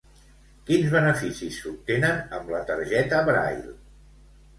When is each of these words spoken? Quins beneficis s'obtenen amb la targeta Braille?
Quins 0.69 0.85
beneficis 0.93 1.59
s'obtenen 1.65 2.33
amb 2.39 2.49
la 2.55 2.63
targeta 2.71 3.21
Braille? 3.29 3.75